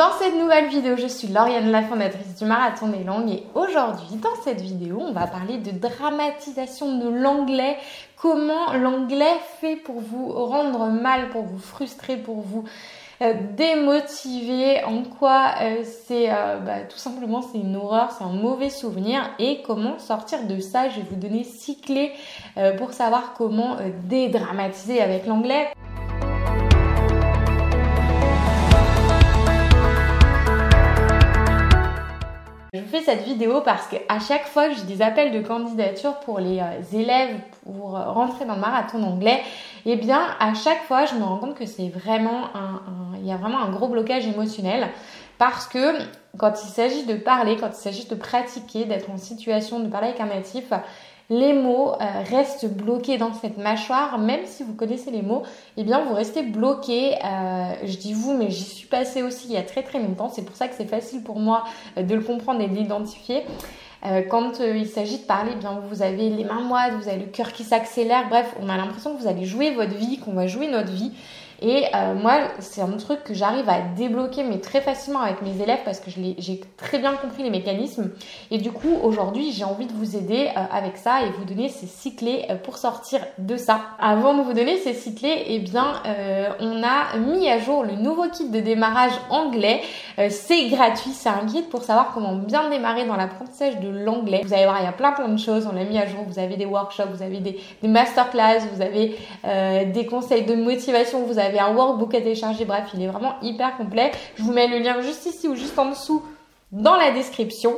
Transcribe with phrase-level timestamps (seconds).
[0.00, 0.96] dans cette nouvelle vidéo.
[0.96, 5.12] Je suis Lauriane, la fondatrice du Marathon des Langues et aujourd'hui, dans cette vidéo, on
[5.12, 7.76] va parler de dramatisation de l'anglais.
[8.16, 12.64] Comment l'anglais fait pour vous rendre mal, pour vous frustrer, pour vous
[13.20, 18.32] euh, démotiver, en quoi euh, c'est euh, bah, tout simplement c'est une horreur, c'est un
[18.32, 19.20] mauvais souvenir?
[19.38, 20.88] Et comment sortir de ça?
[20.88, 22.12] Je vais vous donner six clés
[22.78, 25.68] pour savoir comment dédramatiser avec l'anglais.
[32.80, 36.38] Je fais cette vidéo parce qu'à chaque fois que j'ai des appels de candidature pour
[36.38, 39.42] les euh, élèves pour euh, rentrer dans le marathon d'anglais,
[39.84, 42.80] eh bien à chaque fois je me rends compte que c'est vraiment un,
[43.18, 44.88] il y a vraiment un gros blocage émotionnel
[45.36, 45.98] parce que
[46.38, 50.08] quand il s'agit de parler, quand il s'agit de pratiquer, d'être en situation de parler
[50.08, 50.72] avec un natif,
[51.30, 55.44] les mots euh, restent bloqués dans cette mâchoire, même si vous connaissez les mots,
[55.76, 57.14] eh bien vous restez bloqué.
[57.24, 60.28] Euh, je dis vous, mais j'y suis passée aussi il y a très très longtemps.
[60.28, 61.64] C'est pour ça que c'est facile pour moi
[61.96, 63.44] euh, de le comprendre et de l'identifier.
[64.30, 67.30] quand il s'agit de parler, eh bien vous avez les mains moites, vous avez le
[67.30, 68.28] cœur qui s'accélère.
[68.28, 71.12] Bref, on a l'impression que vous allez jouer votre vie, qu'on va jouer notre vie.
[71.62, 75.60] Et euh, moi, c'est un truc que j'arrive à débloquer, mais très facilement avec mes
[75.62, 78.10] élèves parce que j'ai très bien compris les mécanismes.
[78.50, 81.68] Et du coup, aujourd'hui, j'ai envie de vous aider euh, avec ça et vous donner
[81.68, 83.80] ces six clés euh, pour sortir de ça.
[83.98, 86.02] Avant de vous donner ces six clés, eh bien,
[86.60, 89.80] on a mis à jour le nouveau kit de démarrage anglais.
[90.28, 94.42] c'est gratuit, c'est un guide pour savoir comment bien démarrer dans l'apprentissage de l'anglais.
[94.44, 95.68] Vous allez voir, il y a plein plein de choses.
[95.70, 96.20] On l'a mis à jour.
[96.26, 99.16] Vous avez des workshops, vous avez des, des masterclass, vous avez
[99.86, 102.64] des conseils de motivation, vous avez un workbook à télécharger.
[102.64, 104.12] Bref, il est vraiment hyper complet.
[104.36, 106.22] Je vous mets le lien juste ici ou juste en dessous
[106.72, 107.74] dans la description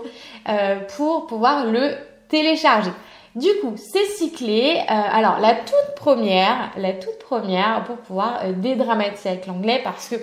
[0.48, 1.94] euh, pour pouvoir le
[2.28, 2.92] télécharger.
[3.34, 4.76] Du coup, c'est cyclé.
[4.78, 10.08] Euh, alors, la toute première, la toute première pour pouvoir euh, dédramatiser avec l'anglais parce
[10.08, 10.16] que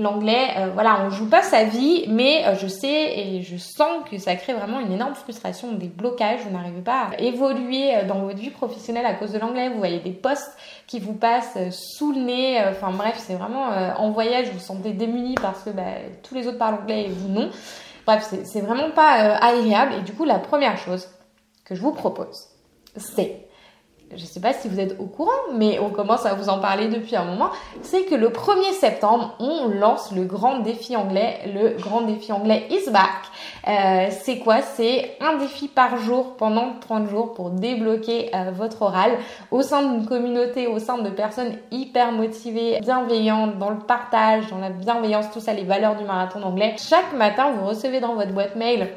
[0.00, 4.08] l'anglais, euh, voilà, on joue pas sa vie, mais euh, je sais et je sens
[4.10, 8.04] que ça crée vraiment une énorme frustration, des blocages, vous n'arrivez pas à évoluer euh,
[8.06, 11.58] dans votre vie professionnelle à cause de l'anglais, vous voyez des postes qui vous passent
[11.70, 13.66] sous le nez, enfin bref, c'est vraiment
[13.96, 15.82] en voyage, vous vous sentez démuni parce que bah,
[16.22, 17.50] tous les autres parlent anglais et vous non.
[18.06, 21.08] Bref, c'est vraiment pas agréable et du coup, la première chose
[21.64, 22.48] que je vous propose,
[22.96, 23.46] c'est
[24.16, 26.58] je ne sais pas si vous êtes au courant, mais on commence à vous en
[26.58, 27.50] parler depuis un moment,
[27.82, 31.38] c'est que le 1er septembre, on lance le grand défi anglais.
[31.46, 33.10] Le grand défi anglais is back.
[33.68, 34.62] Euh, c'est quoi?
[34.62, 39.12] C'est un défi par jour pendant 30 jours pour débloquer euh, votre oral
[39.52, 44.58] au sein d'une communauté, au sein de personnes hyper motivées, bienveillantes, dans le partage, dans
[44.58, 46.74] la bienveillance, tout ça, les valeurs du marathon anglais.
[46.78, 48.88] Chaque matin, vous recevez dans votre boîte mail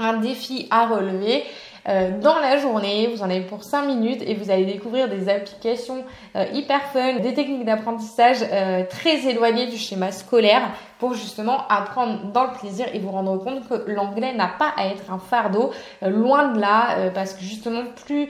[0.00, 1.44] un défi à relever
[1.86, 3.08] dans la journée.
[3.14, 6.04] Vous en avez pour 5 minutes et vous allez découvrir des applications
[6.36, 10.62] euh, hyper fun, des techniques d'apprentissage euh, très éloignées du schéma scolaire
[10.98, 14.86] pour justement apprendre dans le plaisir et vous rendre compte que l'anglais n'a pas à
[14.86, 15.70] être un fardeau,
[16.02, 18.28] loin de là, parce que justement plus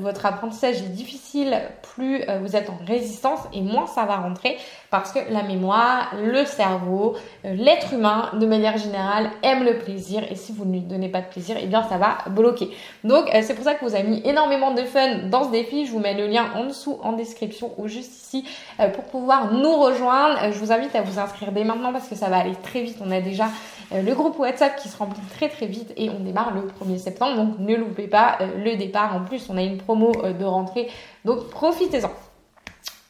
[0.00, 1.60] votre apprentissage est difficile,
[1.94, 4.56] plus vous êtes en résistance et moins ça va rentrer
[4.90, 10.36] parce que la mémoire, le cerveau, l'être humain de manière générale aime le plaisir et
[10.36, 12.70] si vous ne lui donnez pas de plaisir, eh bien ça va bloquer.
[13.04, 15.86] Donc euh, c'est pour ça que vous avez mis énormément de fun dans ce défi.
[15.86, 18.44] Je vous mets le lien en dessous en description ou juste ici
[18.80, 20.38] euh, pour pouvoir nous rejoindre.
[20.42, 22.82] Euh, je vous invite à vous inscrire dès maintenant parce que ça va aller très
[22.82, 22.98] vite.
[23.04, 23.48] On a déjà
[23.92, 27.36] le groupe WhatsApp qui se remplit très très vite et on démarre le 1er septembre.
[27.36, 29.14] Donc ne loupez pas le départ.
[29.14, 30.88] En plus, on a une promo de rentrée.
[31.24, 32.10] Donc profitez-en.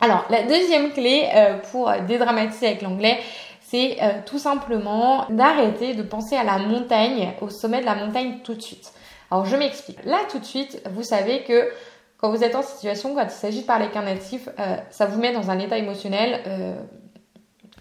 [0.00, 1.28] Alors, la deuxième clé
[1.70, 3.18] pour dédramatiser avec l'anglais,
[3.62, 8.54] c'est tout simplement d'arrêter de penser à la montagne, au sommet de la montagne tout
[8.54, 8.92] de suite.
[9.30, 10.04] Alors je m'explique.
[10.04, 11.70] Là tout de suite, vous savez que
[12.18, 15.06] quand vous êtes en situation, quand il s'agit de parler avec un natif, euh, ça
[15.06, 16.40] vous met dans un état émotionnel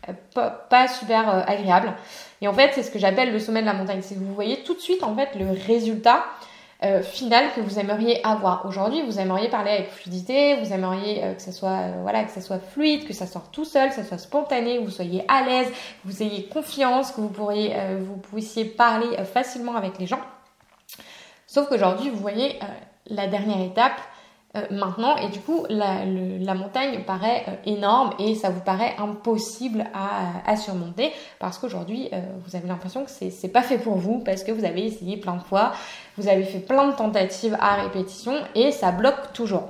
[0.09, 1.93] euh, pas, super euh, agréable.
[2.41, 4.01] Et en fait, c'est ce que j'appelle le sommet de la montagne.
[4.01, 6.23] C'est que vous voyez tout de suite en fait le résultat
[7.01, 8.67] final que vous aimeriez avoir.
[8.67, 12.59] Aujourd'hui, vous aimeriez parler avec fluidité, vous aimeriez que ça soit voilà, que ça soit
[12.59, 15.67] fluide, que ça sorte tout seul, que ça soit spontané, que vous soyez à l'aise,
[15.69, 15.73] que
[16.07, 20.19] vous ayez confiance, que vous pourriez vous puissiez parler facilement avec les gens.
[21.55, 22.65] Sauf qu'aujourd'hui, vous voyez euh,
[23.07, 23.97] la dernière étape
[24.55, 26.05] euh, maintenant et du coup, la,
[26.53, 32.09] montagne paraît euh, énorme et ça vous paraît impossible à, surmonter parce qu'aujourd'hui,
[32.45, 35.35] vous avez l'impression que c'est pas fait pour vous parce que vous avez essayé plein
[35.35, 35.73] de fois,
[36.17, 39.63] vous avez fait plein de tentatives à répétition et ça bloque toujours.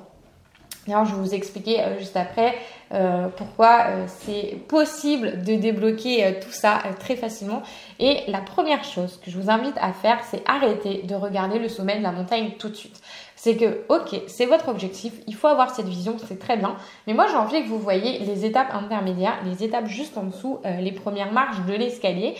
[0.85, 2.53] D'ailleurs, je vais vous expliquer juste après
[2.95, 7.61] euh, pourquoi euh, c'est possible de débloquer euh, tout ça très facilement.
[7.99, 11.67] Et la première chose que je vous invite à faire, c'est arrêter de regarder le
[11.67, 13.01] sommet de la montagne tout de suite.
[13.35, 17.13] c'est que, ok, c'est votre objectif, il faut avoir cette vision, c'est très bien, mais
[17.13, 20.91] moi j'ai envie que vous voyez les étapes intermédiaires, les étapes juste en dessous, les
[20.91, 22.33] premières marches de l'escalier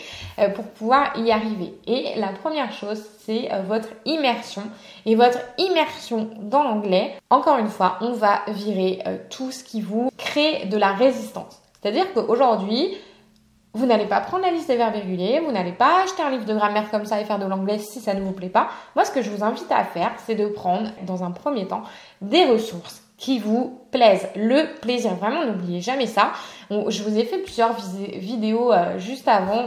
[0.54, 1.74] pour pouvoir y arriver.
[1.86, 4.62] Et la première chose, c'est votre immersion.
[5.04, 8.98] Et votre immersion dans l'anglais, encore une fois, on va virer
[9.30, 11.62] tout ce qui vous crée de la résistance.
[11.80, 12.96] C'est-à-dire qu'aujourd'hui,
[13.76, 16.46] vous n'allez pas prendre la liste des verbes irréguliers, vous n'allez pas acheter un livre
[16.46, 18.68] de grammaire comme ça et faire de l'anglais si ça ne vous plaît pas.
[18.94, 21.82] Moi, ce que je vous invite à faire, c'est de prendre, dans un premier temps,
[22.22, 24.28] des ressources qui vous plaisent.
[24.34, 26.32] Le plaisir, vraiment, n'oubliez jamais ça.
[26.70, 27.74] je vous ai fait plusieurs
[28.14, 29.66] vidéos euh, juste avant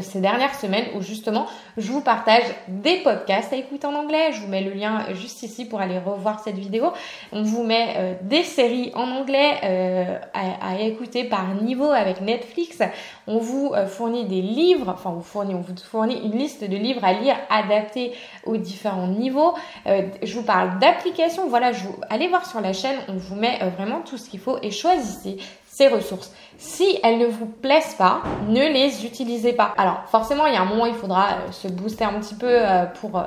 [0.00, 1.46] ces dernières semaines où justement
[1.76, 4.32] je vous partage des podcasts à écouter en anglais.
[4.32, 6.92] Je vous mets le lien juste ici pour aller revoir cette vidéo.
[7.32, 12.78] On vous met euh, des séries en anglais euh, à, écouter par niveau avec Netflix.
[13.26, 17.04] On vous fournit des livres, enfin vous fournit, on vous fournit une liste de livres
[17.04, 18.12] à lire adaptés
[18.44, 19.54] aux différents niveaux.
[19.86, 21.48] je vous parle d'applications.
[21.48, 24.40] Voilà, je vous, allez voir sur la chaîne, on vous met vraiment tout ce qu'il
[24.40, 25.38] faut et choisissez
[25.76, 26.32] ces ressources.
[26.56, 29.74] Si elles ne vous plaisent pas, ne les utilisez pas.
[29.76, 32.48] Alors forcément, il y a un moment, il faudra euh, se booster un petit peu
[32.48, 33.24] euh, pour, euh,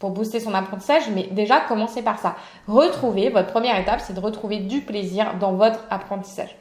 [0.00, 2.34] pour booster son apprentissage, mais déjà commencez par ça.
[2.66, 6.56] Retrouver, votre première étape, c'est de retrouver du plaisir dans votre apprentissage.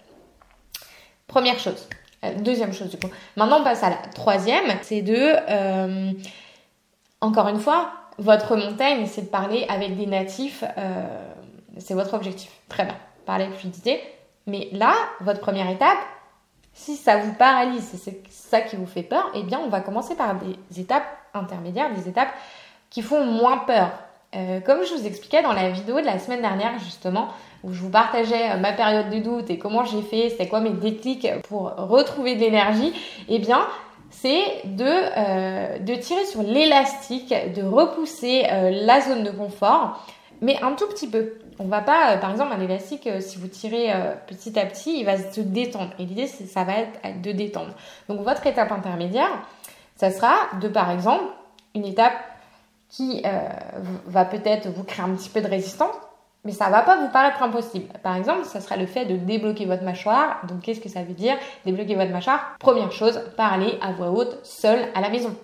[1.26, 1.90] Première chose.
[2.38, 3.12] Deuxième chose du coup.
[3.36, 5.36] Maintenant on passe à la troisième, c'est de,
[7.22, 10.64] encore une fois, votre montagne, c'est de parler avec des natifs.
[11.78, 12.52] c'est votre objectif.
[12.68, 12.96] Très bien.
[13.26, 14.02] Parler avec fluidité.
[14.48, 15.98] Mais là, votre première étape,
[16.74, 20.16] si ça vous paralyse, c'est ça qui vous fait peur, eh bien, on va commencer
[20.16, 22.34] par des étapes intermédiaires, des étapes
[22.90, 23.92] qui font moins peur.
[24.36, 27.30] Euh, comme je vous expliquais dans la vidéo de la semaine dernière, justement,
[27.64, 30.60] où je vous partageais euh, ma période de doute et comment j'ai fait, c'était quoi
[30.60, 32.94] mes déclics pour retrouver de l'énergie,
[33.30, 33.66] eh bien,
[34.10, 40.06] c'est de, euh, de tirer sur l'élastique, de repousser la zone de confort,
[40.42, 43.38] mais un tout petit peu on va pas, euh, par exemple, un élastique, euh, si
[43.38, 45.92] vous tirez euh, petit à petit, il va se détendre.
[46.00, 47.74] Et l'idée, c'est ça va être de détendre.
[48.10, 49.30] Donc, votre étape intermédiaire,
[49.96, 51.24] ça sera de, par exemple,
[51.74, 52.14] une étape
[52.90, 53.24] qui
[54.06, 55.96] va peut-être vous créer un petit peu de résistance,
[56.46, 57.88] mais ça va pas vous paraître impossible.
[58.04, 60.42] Par exemple, ça sera le fait de débloquer votre mâchoire.
[60.48, 61.36] Donc, qu'est-ce que ça veut dire?
[61.66, 62.56] Débloquer votre mâchoire.
[62.60, 65.36] Première chose, parler à voix haute, seul à la maison.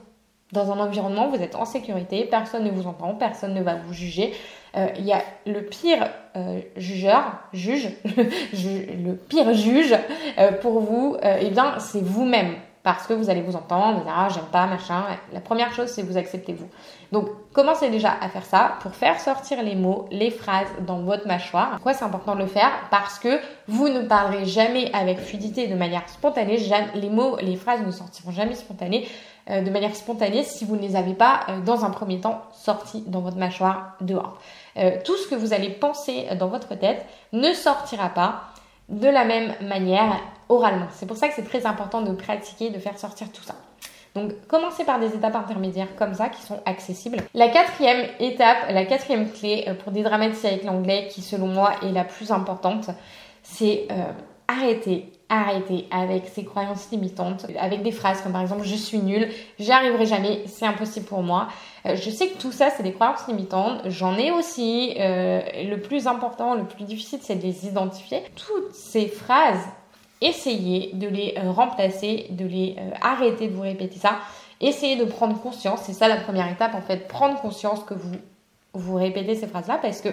[0.53, 3.93] Dans un environnement, vous êtes en sécurité, personne ne vous entend, personne ne va vous
[3.93, 4.33] juger.
[4.77, 6.07] Euh, il y a le pire
[6.37, 9.95] euh, jugeur, juge, le pire juge
[10.37, 12.55] euh, pour vous, eh bien, c'est vous-même.
[12.83, 15.03] Parce que vous allez vous entendre, vous dire, ah, j'aime pas, machin.
[15.33, 16.67] La première chose, c'est vous acceptez vous.
[17.11, 21.27] Donc, commencez déjà à faire ça pour faire sortir les mots, les phrases dans votre
[21.27, 21.73] mâchoire.
[21.73, 22.71] Pourquoi c'est important de le faire?
[22.89, 26.57] Parce que vous ne parlerez jamais avec fluidité de manière spontanée.
[26.95, 29.07] Les mots, les phrases ne sortiront jamais spontanées
[29.47, 33.19] de manière spontanée si vous ne les avez pas, dans un premier temps, sortis dans
[33.19, 34.39] votre mâchoire dehors.
[34.77, 38.43] Euh, tout ce que vous allez penser dans votre tête ne sortira pas
[38.89, 40.19] de la même manière
[40.49, 40.87] oralement.
[40.91, 43.55] C'est pour ça que c'est très important de pratiquer, de faire sortir tout ça.
[44.15, 47.17] Donc commencez par des étapes intermédiaires comme ça qui sont accessibles.
[47.33, 51.91] La quatrième étape, la quatrième clé euh, pour dédramatiser avec l'anglais qui selon moi est
[51.91, 52.89] la plus importante,
[53.43, 54.11] c'est euh,
[54.47, 59.29] arrêter arrêter avec ces croyances limitantes, avec des phrases comme par exemple je suis nul,
[59.57, 61.47] j'y arriverai jamais, c'est impossible pour moi.
[61.85, 64.93] Euh, je sais que tout ça c'est des croyances limitantes, j'en ai aussi.
[64.99, 68.23] Euh, le plus important, le plus difficile c'est de les identifier.
[68.35, 69.63] Toutes ces phrases,
[70.21, 74.19] essayez de les euh, remplacer, de les arrêter de vous répéter ça.
[74.59, 78.15] Essayez de prendre conscience, c'est ça la première étape en fait, prendre conscience que vous
[78.73, 80.09] vous répétez ces phrases là parce que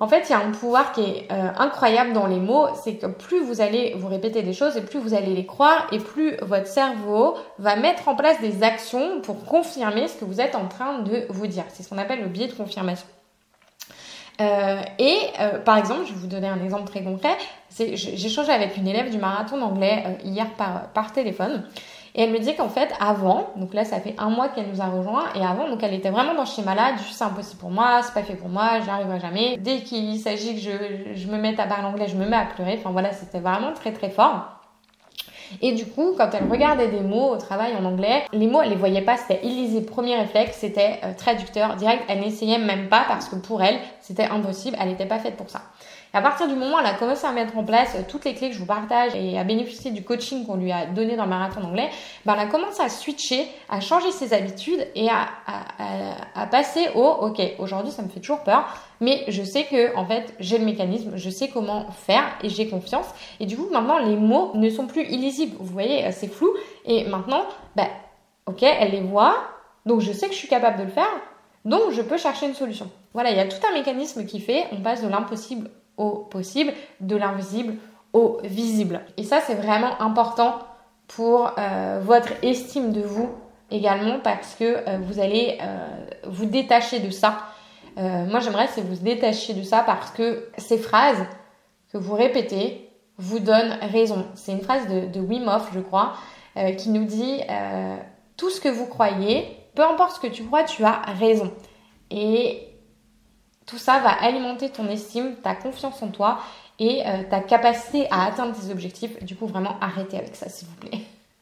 [0.00, 2.94] en fait, il y a un pouvoir qui est euh, incroyable dans les mots, c'est
[2.94, 5.98] que plus vous allez vous répéter des choses et plus vous allez les croire et
[5.98, 10.56] plus votre cerveau va mettre en place des actions pour confirmer ce que vous êtes
[10.56, 11.64] en train de vous dire.
[11.68, 13.06] C'est ce qu'on appelle le biais de confirmation.
[14.40, 17.36] Euh, et euh, par exemple, je vais vous donner un exemple très concret.
[17.78, 21.64] J'ai échangé avec une élève du marathon d'anglais hier par, par téléphone.
[22.16, 24.80] Et elle me dit qu'en fait, avant, donc là, ça fait un mois qu'elle nous
[24.80, 27.70] a rejoint, et avant, donc elle était vraiment dans ce schéma-là, du c'est impossible pour
[27.70, 29.56] moi, c'est pas fait pour moi, j'y arriverai jamais.
[29.56, 32.76] Dès qu'il s'agit que je, me mette à parler anglais, je me mets à pleurer.
[32.78, 34.44] Enfin voilà, c'était vraiment très très fort.
[35.60, 38.70] Et du coup, quand elle regardait des mots au travail en anglais, les mots, elle
[38.70, 39.86] les voyait pas, c'était illisible.
[39.86, 42.04] Premier réflexe, c'était euh, traducteur direct.
[42.08, 45.48] Elle n'essayait même pas parce que pour elle, c'était impossible, elle n'était pas faite pour
[45.48, 45.62] ça
[46.14, 48.34] à partir du moment où elle a commencé à mettre en place euh, toutes les
[48.34, 51.24] clés que je vous partage et à bénéficier du coaching qu'on lui a donné dans
[51.24, 51.90] le marathon d'anglais,
[52.24, 55.26] ben elle a commencé à switcher, à changer ses habitudes et à,
[56.36, 58.64] à, passer au OK, aujourd'hui ça me fait toujours peur,
[59.00, 62.68] mais je sais que en fait j'ai le mécanisme, je sais comment faire et j'ai
[62.68, 63.06] confiance.
[63.40, 65.56] Et du coup maintenant les mots ne sont plus illisibles.
[65.58, 66.50] Vous voyez, euh, c'est flou.
[66.84, 67.44] Et maintenant,
[67.74, 67.88] ben,
[68.46, 69.36] ok, elle les voit,
[69.84, 71.08] donc je sais que je suis capable de le faire.
[71.64, 72.90] Donc, je peux chercher une solution.
[73.14, 76.72] Voilà, il y a tout un mécanisme qui fait, on passe de l'impossible au possible,
[77.00, 77.76] de l'invisible
[78.12, 79.00] au visible.
[79.16, 80.58] Et ça, c'est vraiment important
[81.08, 83.28] pour euh, votre estime de vous
[83.70, 85.88] également parce que euh, vous allez euh,
[86.24, 87.38] vous détacher de ça.
[87.96, 91.24] moi, j'aimerais que vous détachiez de ça parce que ces phrases
[91.92, 94.26] que vous répétez vous donnent raison.
[94.34, 96.14] C'est une phrase de, de Wim Hof, je crois,
[96.76, 97.40] qui nous dit
[98.36, 101.52] tout ce que vous croyez, peu importe ce que tu crois, tu as raison.
[102.10, 102.68] Et
[103.66, 106.38] tout ça va alimenter ton estime, ta confiance en toi
[106.78, 109.22] et ta capacité à atteindre tes objectifs.
[109.24, 111.00] Du coup, vraiment, arrêtez avec ça, s'il vous plaît.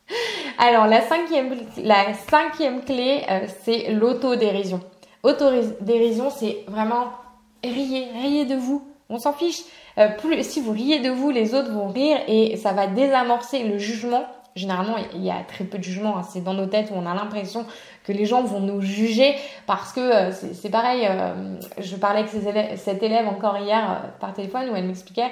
[0.59, 4.81] Alors, la cinquième, la cinquième clé, euh, c'est l'autodérision.
[5.23, 7.13] Autodérision, c'est vraiment
[7.63, 8.87] riez, riez de vous.
[9.09, 9.63] On s'en fiche.
[9.99, 13.65] Euh, plus, si vous riez de vous, les autres vont rire et ça va désamorcer
[13.65, 14.25] le jugement.
[14.55, 16.19] Généralement, il y a très peu de jugement.
[16.19, 16.23] Hein.
[16.23, 17.65] C'est dans nos têtes où on a l'impression
[18.05, 19.35] que les gens vont nous juger
[19.67, 21.09] parce que euh, c'est pareil.
[21.79, 25.31] je parlais avec cette élève encore hier par téléphone où elle m'expliquait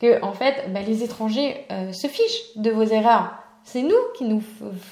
[0.00, 3.40] que en fait, bah, les étrangers se fichent de vos erreurs.
[3.62, 4.42] C'est nous qui nous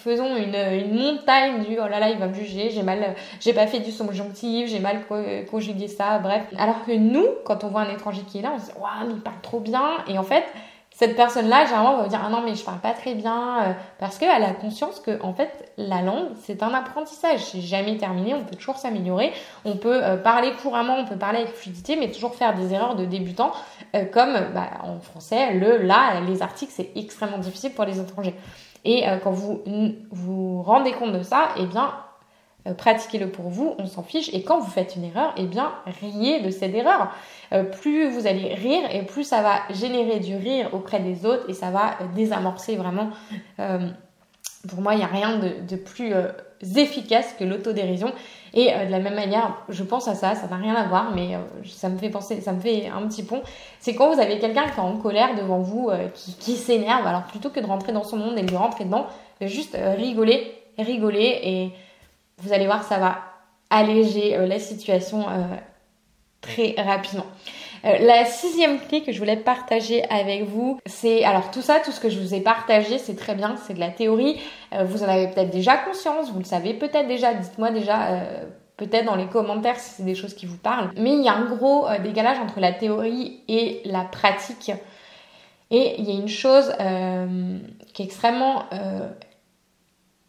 [0.04, 3.66] faisons une, montagne du oh là là, il va me juger, j'ai mal, j'ai pas
[3.66, 5.04] fait du subjonctif, j'ai mal
[5.50, 6.44] conjugué ça, bref.
[6.56, 9.10] Alors que nous, quand on voit un étranger qui est là, on se dit waouh,
[9.10, 9.82] il parle trop bien.
[10.06, 10.44] Et en fait,
[10.98, 13.72] cette personne-là, généralement, va vous dire ah non mais je parle pas très bien euh,
[14.00, 18.34] parce qu'elle a conscience que en fait la langue c'est un apprentissage, c'est jamais terminé,
[18.34, 19.32] on peut toujours s'améliorer,
[19.64, 22.96] on peut euh, parler couramment, on peut parler avec fluidité, mais toujours faire des erreurs
[22.96, 23.52] de débutant
[23.94, 28.34] euh, comme bah, en français le là les articles c'est extrêmement difficile pour les étrangers.
[28.84, 29.62] Et quand vous
[30.10, 31.92] vous rendez compte de ça, eh bien
[32.66, 34.30] euh, pratiquez-le pour vous, on s'en fiche.
[34.32, 37.12] Et quand vous faites une erreur, eh bien, riez de cette erreur.
[37.52, 41.48] Euh, plus vous allez rire et plus ça va générer du rire auprès des autres
[41.48, 43.10] et ça va euh, désamorcer vraiment.
[44.68, 46.12] pour moi, il n'y a rien de, plus
[46.76, 48.12] efficace que l'autodérision.
[48.54, 51.36] Et de la même manière, je pense à ça, ça n'a rien à voir, mais
[51.64, 53.42] ça me fait penser, ça me fait un petit pont.
[53.78, 57.50] C'est quand vous avez quelqu'un qui est en colère devant vous, qui, s'énerve, alors plutôt
[57.50, 59.06] que de rentrer dans son monde et de lui rentrer dedans,
[59.42, 61.72] juste rigoler, rigoler et
[62.38, 63.18] vous allez voir, ça va
[63.70, 65.42] alléger euh, la situation euh,
[66.40, 67.26] très rapidement.
[67.84, 71.92] Euh, la sixième clé que je voulais partager avec vous, c'est alors tout ça, tout
[71.92, 74.40] ce que je vous ai partagé, c'est très bien, c'est de la théorie.
[74.86, 77.34] vous en avez peut-être déjà conscience, vous le savez peut-être déjà.
[77.34, 78.08] Dites-moi déjà
[78.76, 80.90] peut-être dans les commentaires si c'est des choses qui vous parlent.
[80.96, 84.72] Mais il y a un gros décalage entre la théorie et la pratique.
[85.70, 86.72] Et il y a une chose
[87.94, 88.64] qui est extrêmement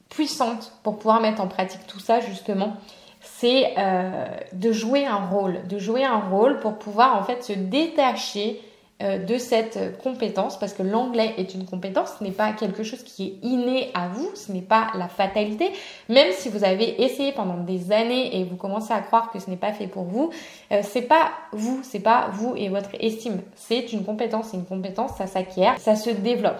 [0.10, 2.74] puissante pour pouvoir mettre en pratique tout ça justement,
[3.22, 7.54] c'est euh, de jouer un rôle, de jouer un rôle pour pouvoir en fait se
[7.54, 8.62] détacher
[9.02, 13.02] euh, de cette compétence parce que l'anglais est une compétence, ce n'est pas quelque chose
[13.04, 15.72] qui est inné à vous, ce n'est pas la fatalité.
[16.10, 19.50] Même si vous avez essayé pendant des années et vous commencez à croire que ce
[19.50, 20.32] n'est pas fait pour vous,
[20.74, 23.40] euh, c'est pas vous, c'est pas vous et votre estime.
[23.56, 26.60] C'est une compétence, c'est une compétence, ça s'acquiert, ça se développe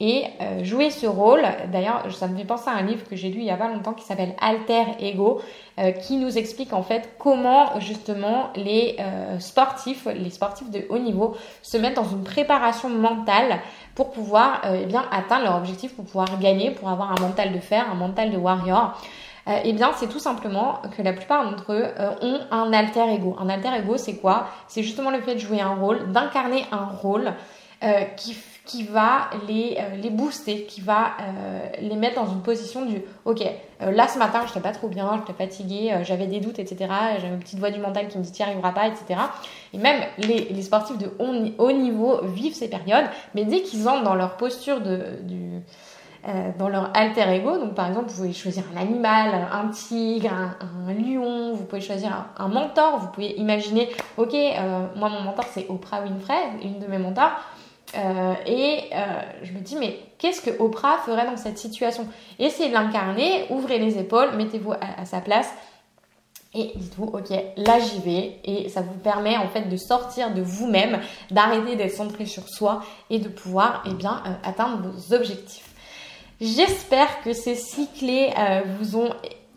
[0.00, 1.42] et euh, jouer ce rôle.
[1.70, 3.68] D'ailleurs, ça me fait penser à un livre que j'ai lu il y a pas
[3.68, 5.42] longtemps qui s'appelle Alter Ego,
[5.78, 10.98] euh, qui nous explique en fait comment justement les euh, sportifs, les sportifs de haut
[10.98, 13.60] niveau, se mettent dans une préparation mentale
[13.94, 17.58] pour pouvoir eh bien atteindre leur objectif, pour pouvoir gagner, pour avoir un mental de
[17.58, 18.98] fer, un mental de warrior.
[19.64, 21.86] eh bien, c'est tout simplement que la plupart d'entre eux
[22.22, 23.36] ont un alter ego.
[23.38, 24.46] Un alter ego, c'est quoi?
[24.68, 27.34] C'est justement le fait de jouer un rôle, d'incarner un rôle
[28.16, 28.32] qui
[28.66, 33.02] qui va les, euh, les booster, qui va euh, les mettre dans une position du
[33.24, 33.42] ok,
[33.82, 36.90] euh, là ce matin je n'étais pas trop bien, j'étais fatiguée, j'avais des doutes, etc.
[37.18, 39.20] J'avais une petite voix du mental qui me dit n'y arrivera pas, etc.
[39.72, 44.04] Et même les, les sportifs de haut, niveau vivent ces périodes, mais dès qu'ils entrent
[44.04, 45.62] dans leur posture de, du,
[46.58, 47.56] dans leur alter ego.
[47.56, 52.26] Donc, par exemple, vous pouvez choisir un animal, un tigre, un, lion, vous pouvez choisir
[52.36, 52.98] un, mentor.
[52.98, 53.88] Vous pouvez imaginer,
[54.18, 54.34] ok,
[54.96, 57.32] moi, mon mentor, c'est Oprah Winfrey, une de mes mentors.
[57.96, 62.06] Euh, et euh, je me dis, mais qu'est-ce que Oprah ferait dans cette situation?
[62.38, 65.50] Essayez de l'incarner, ouvrez les épaules, mettez-vous à, sa place
[66.54, 68.38] et dites-vous, ok, là j'y vais.
[68.44, 72.82] Et ça vous permet en fait de sortir de vous-même, d'arrêter d'être centré sur soi
[73.08, 75.66] et de pouvoir eh bien, euh, atteindre vos objectifs.
[76.40, 78.32] J'espère que ces six clés
[78.78, 79.10] vous ont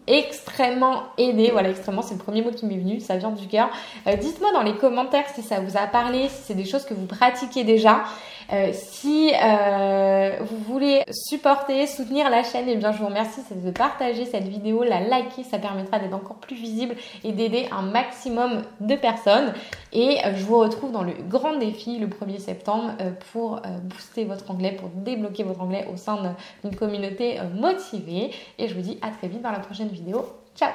[0.07, 1.50] extrêmement aidé.
[1.51, 3.69] Voilà, extrêmement, c'est le premier mot qui m'est venu, ça vient du cœur.
[4.07, 6.93] Euh, dites-moi dans les commentaires si ça vous a parlé, si c'est des choses que
[6.93, 8.03] vous pratiquez déjà.
[8.52, 13.72] Euh, si euh, vous voulez supporter, soutenir la chaîne, eh bien je vous remercie de
[13.72, 18.64] partager cette vidéo, la liker, ça permettra d'être encore plus visible et d'aider un maximum
[18.80, 19.54] de personnes.
[19.92, 22.94] Et je vous retrouve dans le grand défi le 1er septembre
[23.32, 28.32] pour booster votre anglais, pour débloquer votre anglais au sein d'une communauté motivée.
[28.58, 30.26] Et je vous dis à très vite dans la prochaine vidéo.
[30.56, 30.72] Ciao